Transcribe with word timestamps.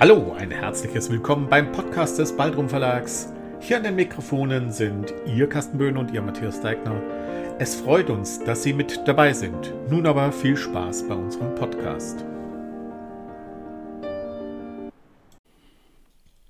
Hallo, 0.00 0.32
ein 0.38 0.52
herzliches 0.52 1.10
Willkommen 1.10 1.48
beim 1.48 1.72
Podcast 1.72 2.20
des 2.20 2.36
Baldrum 2.36 2.68
Verlags. 2.68 3.32
Hier 3.58 3.78
an 3.78 3.82
den 3.82 3.96
Mikrofonen 3.96 4.70
sind 4.70 5.12
Ihr 5.26 5.48
Carsten 5.48 5.76
Böhn 5.76 5.96
und 5.96 6.12
Ihr 6.12 6.22
Matthias 6.22 6.60
Deigner. 6.60 7.02
Es 7.58 7.74
freut 7.74 8.08
uns, 8.08 8.38
dass 8.44 8.62
Sie 8.62 8.72
mit 8.72 9.08
dabei 9.08 9.32
sind. 9.32 9.74
Nun 9.90 10.06
aber 10.06 10.30
viel 10.30 10.56
Spaß 10.56 11.08
bei 11.08 11.16
unserem 11.16 11.52
Podcast. 11.56 12.24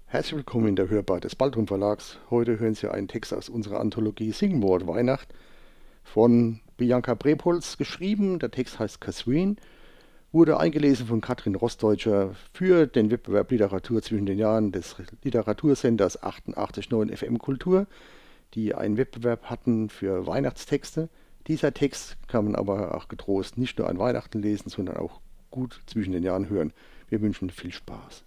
Herzlich 0.09 0.37
willkommen 0.37 0.69
in 0.69 0.77
der 0.77 0.91
Hörbar 0.91 1.21
des 1.21 1.35
Baldrum 1.35 1.67
Verlags. 1.67 2.19
Heute 2.29 2.61
hören 2.61 2.75
Sie 2.75 2.93
einen 2.93 3.09
Text 3.09 3.33
aus 3.33 3.49
unserer 3.49 3.81
Anthologie 3.81 4.33
Singwort 4.33 4.87
Weihnacht 4.87 5.29
von 6.05 6.61
Bianca 6.77 7.15
Brepolz 7.15 7.79
geschrieben. 7.79 8.41
Der 8.41 8.51
Text 8.51 8.79
heißt 8.79 9.01
Catherine 9.01 9.57
wurde 10.33 10.59
eingelesen 10.59 11.07
von 11.07 11.21
Katrin 11.21 11.55
Rostdeutscher 11.55 12.35
für 12.53 12.87
den 12.87 13.11
Wettbewerb 13.11 13.51
Literatur 13.51 14.03
zwischen 14.03 14.27
den 14.27 14.39
Jahren 14.39 14.73
des 14.73 14.97
Literatursenders 15.23 16.23
889 16.23 17.19
FM 17.19 17.39
Kultur, 17.39 17.87
die 18.55 18.75
einen 18.75 18.97
Wettbewerb 18.97 19.45
hatten 19.45 19.89
für 19.89 20.27
Weihnachtstexte. 20.27 21.09
Dieser 21.47 21.73
Text 21.73 22.17
kann 22.29 22.45
man 22.45 22.57
aber 22.57 22.95
auch 22.95 23.09
getrost 23.09 23.57
nicht 23.57 23.79
nur 23.79 23.89
an 23.89 23.99
Weihnachten 23.99 24.43
lesen, 24.43 24.69
sondern 24.69 24.99
auch 24.99 25.21
gut 25.51 25.81
zwischen 25.87 26.13
den 26.13 26.23
Jahren 26.23 26.51
hören. 26.51 26.75
Wir 27.09 27.23
wünschen 27.23 27.49
viel 27.49 27.73
Spaß. 27.73 28.25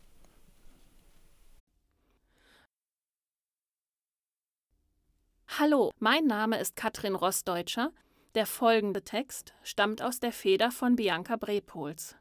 Hallo, 5.59 5.91
mein 5.99 6.25
Name 6.25 6.59
ist 6.59 6.75
Katrin 6.75 7.13
Rostdeutscher 7.13 7.91
der 8.35 8.45
folgende 8.45 9.03
Text 9.03 9.53
stammt 9.63 10.02
aus 10.02 10.20
der 10.20 10.31
Feder 10.31 10.71
von 10.71 10.95
Bianca 10.95 11.35
Brepols. 11.35 12.16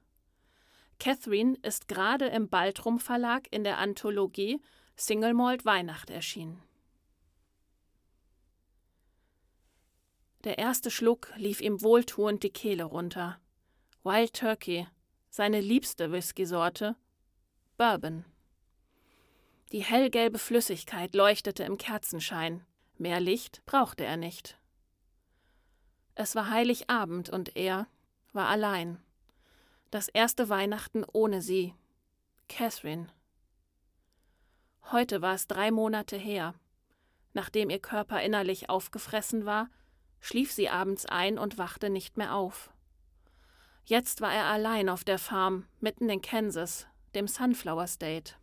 Catherine 0.99 1.57
ist 1.63 1.89
gerade 1.89 2.27
im 2.27 2.49
Baltrum 2.49 2.99
Verlag 2.99 3.49
in 3.51 3.65
der 3.65 3.79
Anthologie 3.79 4.61
Single 4.97 5.35
Malt 5.35 5.65
Weihnacht 5.65 6.11
erschienen. 6.11 6.63
Der 10.45 10.59
erste 10.59 10.91
Schluck 10.91 11.33
lief 11.37 11.61
ihm 11.61 11.83
wohltuend 11.83 12.43
die 12.43 12.51
Kehle 12.51 12.85
runter. 12.85 13.41
Wild 14.05 14.35
Turkey, 14.35 14.87
seine 15.31 15.61
liebste 15.61 16.13
Whisky-Sorte, 16.13 16.97
Bourbon. 17.77 18.25
Die 19.73 19.85
hellgelbe 19.85 20.39
Flüssigkeit 20.39 21.15
leuchtete 21.15 21.63
im 21.65 21.79
Kerzenschein. 21.79 22.67
Mehr 22.99 23.21
Licht 23.21 23.63
brauchte 23.65 24.05
er 24.05 24.17
nicht. 24.17 24.60
Es 26.21 26.35
war 26.35 26.51
Heiligabend 26.51 27.31
und 27.31 27.57
er 27.57 27.87
war 28.35 28.49
allein. 28.49 29.03
Das 29.91 30.07
erste 30.07 30.51
Weihnachten 30.51 31.03
ohne 31.11 31.41
sie. 31.41 31.75
Catherine. 32.47 33.07
Heute 34.93 35.23
war 35.23 35.33
es 35.33 35.47
drei 35.47 35.71
Monate 35.71 36.19
her. 36.19 36.53
Nachdem 37.33 37.71
ihr 37.71 37.79
Körper 37.79 38.21
innerlich 38.21 38.69
aufgefressen 38.69 39.47
war, 39.47 39.71
schlief 40.21 40.53
sie 40.53 40.69
abends 40.69 41.07
ein 41.07 41.39
und 41.39 41.57
wachte 41.57 41.89
nicht 41.89 42.19
mehr 42.19 42.35
auf. 42.35 42.71
Jetzt 43.87 44.21
war 44.21 44.35
er 44.35 44.45
allein 44.45 44.91
auf 44.91 45.05
der 45.05 45.19
Farm, 45.19 45.65
mitten 45.79 46.11
in 46.11 46.21
Kansas, 46.21 46.87
dem 47.15 47.29
Sunflower 47.29 47.87
State. 47.87 48.35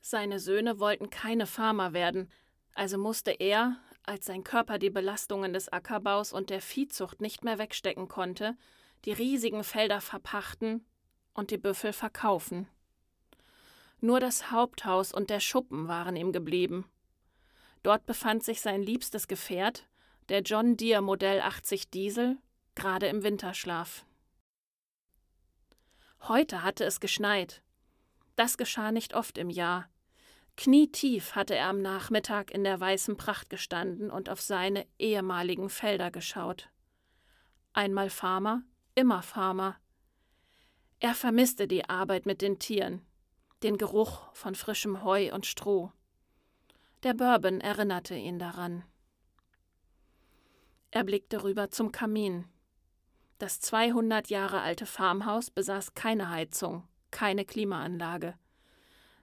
Seine 0.00 0.38
Söhne 0.38 0.78
wollten 0.78 1.10
keine 1.10 1.46
Farmer 1.46 1.92
werden, 1.92 2.30
also 2.72 2.98
musste 2.98 3.32
er, 3.32 3.78
als 4.08 4.26
sein 4.26 4.42
Körper 4.42 4.78
die 4.78 4.90
Belastungen 4.90 5.52
des 5.52 5.68
Ackerbaus 5.68 6.32
und 6.32 6.50
der 6.50 6.60
Viehzucht 6.60 7.20
nicht 7.20 7.44
mehr 7.44 7.58
wegstecken 7.58 8.08
konnte, 8.08 8.56
die 9.04 9.12
riesigen 9.12 9.62
Felder 9.62 10.00
verpachten 10.00 10.84
und 11.34 11.50
die 11.50 11.58
Büffel 11.58 11.92
verkaufen. 11.92 12.66
Nur 14.00 14.18
das 14.20 14.50
Haupthaus 14.50 15.12
und 15.12 15.30
der 15.30 15.40
Schuppen 15.40 15.88
waren 15.88 16.16
ihm 16.16 16.32
geblieben. 16.32 16.90
Dort 17.82 18.06
befand 18.06 18.42
sich 18.42 18.60
sein 18.60 18.82
liebstes 18.82 19.28
Gefährt, 19.28 19.86
der 20.28 20.42
John 20.42 20.76
Deere 20.76 21.02
Modell 21.02 21.40
80 21.40 21.90
Diesel, 21.90 22.38
gerade 22.74 23.06
im 23.06 23.22
Winterschlaf. 23.22 24.04
Heute 26.22 26.62
hatte 26.62 26.84
es 26.84 27.00
geschneit. 27.00 27.62
Das 28.36 28.56
geschah 28.56 28.92
nicht 28.92 29.14
oft 29.14 29.38
im 29.38 29.50
Jahr, 29.50 29.88
Knietief 30.58 31.36
hatte 31.36 31.54
er 31.54 31.68
am 31.68 31.82
Nachmittag 31.82 32.50
in 32.50 32.64
der 32.64 32.80
weißen 32.80 33.16
Pracht 33.16 33.48
gestanden 33.48 34.10
und 34.10 34.28
auf 34.28 34.40
seine 34.40 34.88
ehemaligen 34.98 35.70
Felder 35.70 36.10
geschaut. 36.10 36.68
Einmal 37.72 38.10
Farmer, 38.10 38.62
immer 38.96 39.22
Farmer. 39.22 39.76
Er 40.98 41.14
vermisste 41.14 41.68
die 41.68 41.88
Arbeit 41.88 42.26
mit 42.26 42.42
den 42.42 42.58
Tieren, 42.58 43.06
den 43.62 43.78
Geruch 43.78 44.34
von 44.34 44.56
frischem 44.56 45.04
Heu 45.04 45.32
und 45.32 45.46
Stroh. 45.46 45.92
Der 47.04 47.14
Bourbon 47.14 47.60
erinnerte 47.60 48.16
ihn 48.16 48.40
daran. 48.40 48.82
Er 50.90 51.04
blickte 51.04 51.44
rüber 51.44 51.70
zum 51.70 51.92
Kamin. 51.92 52.46
Das 53.38 53.60
200 53.60 54.28
Jahre 54.28 54.60
alte 54.60 54.86
Farmhaus 54.86 55.52
besaß 55.52 55.94
keine 55.94 56.30
Heizung, 56.30 56.82
keine 57.12 57.44
Klimaanlage. 57.44 58.36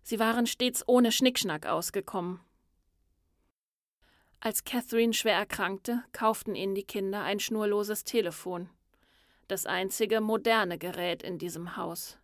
Sie 0.07 0.19
waren 0.19 0.45
stets 0.45 0.87
ohne 0.87 1.11
Schnickschnack 1.11 1.65
ausgekommen. 1.65 2.39
Als 4.39 4.63
Catherine 4.63 5.13
schwer 5.13 5.33
erkrankte, 5.33 6.03
kauften 6.11 6.53
ihnen 6.53 6.75
die 6.75 6.83
Kinder 6.83 7.23
ein 7.23 7.39
schnurloses 7.39 8.03
Telefon, 8.03 8.69
das 9.47 9.65
einzige 9.65 10.21
moderne 10.21 10.77
Gerät 10.77 11.23
in 11.23 11.39
diesem 11.39 11.75
Haus, 11.75 12.19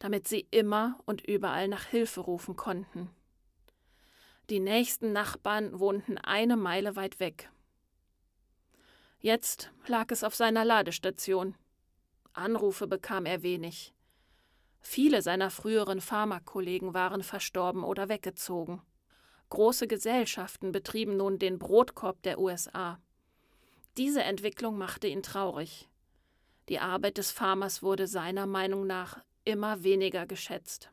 damit 0.00 0.26
sie 0.26 0.48
immer 0.50 0.98
und 1.06 1.24
überall 1.24 1.68
nach 1.68 1.84
Hilfe 1.84 2.20
rufen 2.20 2.56
konnten. 2.56 3.08
Die 4.50 4.58
nächsten 4.58 5.12
Nachbarn 5.12 5.78
wohnten 5.78 6.18
eine 6.18 6.56
Meile 6.56 6.96
weit 6.96 7.20
weg. 7.20 7.48
Jetzt 9.20 9.70
lag 9.86 10.10
es 10.10 10.24
auf 10.24 10.34
seiner 10.34 10.64
Ladestation. 10.64 11.54
Anrufe 12.32 12.88
bekam 12.88 13.24
er 13.24 13.44
wenig. 13.44 13.94
Viele 14.80 15.22
seiner 15.22 15.50
früheren 15.50 16.00
Pharmakollegen 16.00 16.94
waren 16.94 17.22
verstorben 17.22 17.84
oder 17.84 18.08
weggezogen. 18.08 18.82
Große 19.50 19.86
Gesellschaften 19.86 20.72
betrieben 20.72 21.16
nun 21.16 21.38
den 21.38 21.58
Brotkorb 21.58 22.22
der 22.22 22.38
USA. 22.38 23.00
Diese 23.96 24.22
Entwicklung 24.22 24.78
machte 24.78 25.08
ihn 25.08 25.22
traurig. 25.22 25.88
Die 26.68 26.78
Arbeit 26.78 27.18
des 27.18 27.30
Farmers 27.30 27.82
wurde 27.82 28.06
seiner 28.06 28.46
Meinung 28.46 28.86
nach 28.86 29.22
immer 29.44 29.82
weniger 29.82 30.26
geschätzt. 30.26 30.90